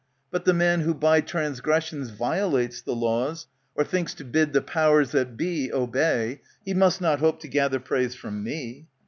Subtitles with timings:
[0.31, 5.11] But the man Who by transgressions violates the laws, Or thinks to bid the powers
[5.11, 8.87] that be obey, He must not hope to gather praise from me.